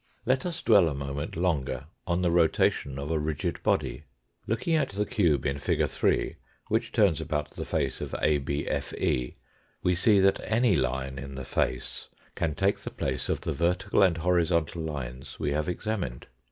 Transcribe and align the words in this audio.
Let 0.25 0.47
us 0.47 0.63
dwell 0.63 0.89
a 0.89 0.95
moment 0.95 1.35
longer 1.35 1.85
on 2.07 2.23
the 2.23 2.31
rotation 2.31 2.97
of 2.97 3.11
a 3.11 3.19
rigid 3.19 3.61
body. 3.61 4.05
Looking 4.47 4.73
at 4.75 4.89
the 4.89 5.05
cube 5.05 5.45
in 5.45 5.59
fig. 5.59 5.87
3, 5.87 6.33
which 6.69 6.91
turns 6.91 7.21
about 7.21 7.51
RECAPITULATION 7.51 8.05
AND 8.07 8.13
EXTENSION 8.15 8.65
215 8.65 8.65
the 8.65 8.65
face 8.65 8.77
of 8.81 8.93
ABFE, 8.95 9.37
we 9.83 9.93
see 9.93 10.19
that 10.19 10.41
any 10.43 10.75
line 10.75 11.19
in 11.19 11.35
the 11.35 11.45
face 11.45 12.07
can 12.33 12.55
take 12.55 12.79
the 12.79 12.89
place 12.89 13.29
of 13.29 13.41
the 13.41 13.53
vertical 13.53 14.01
and 14.01 14.17
horizontal 14.17 14.81
lines 14.81 15.39
we 15.39 15.51
have 15.51 15.69
examined. 15.69 16.25